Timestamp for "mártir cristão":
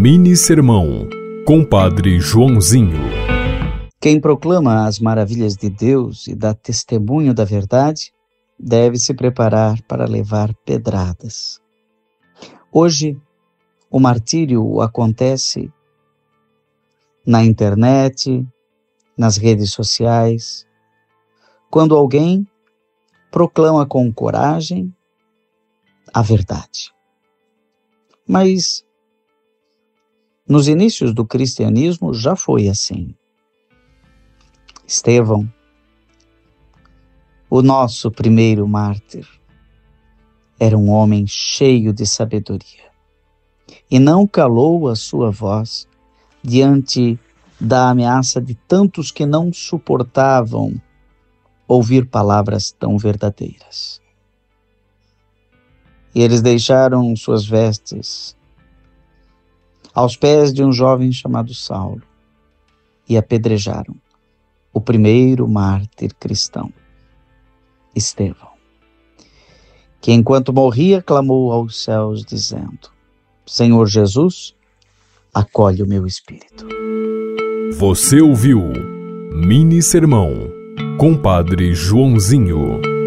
65.48-66.72